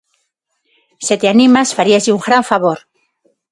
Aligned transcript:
Se 1.05 1.15
te 1.19 1.27
animas, 1.35 1.75
faríaslle 1.77 2.15
un 2.17 2.25
gran 2.27 2.43
favor. 2.51 2.79